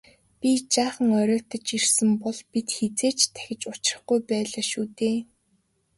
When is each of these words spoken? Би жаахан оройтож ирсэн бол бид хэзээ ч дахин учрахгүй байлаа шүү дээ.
Би 0.39 0.49
жаахан 0.73 1.09
оройтож 1.21 1.65
ирсэн 1.77 2.09
бол 2.21 2.39
бид 2.51 2.67
хэзээ 2.77 3.11
ч 3.17 3.19
дахин 3.35 3.61
учрахгүй 3.73 4.19
байлаа 4.29 4.63
шүү 4.71 4.85
дээ. 4.97 5.17